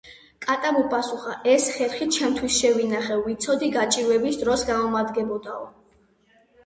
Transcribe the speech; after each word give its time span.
კატამ 0.43 0.77
უპასუხა: 0.83 1.33
ეს 1.51 1.67
ხერხი 1.75 2.07
ჩემთვის 2.17 2.57
შევინახე, 2.63 3.17
ვიცოდი 3.27 3.71
გაჭირვების 3.79 4.41
დროს 4.45 4.65
გამომადგებოდაო. 4.71 5.69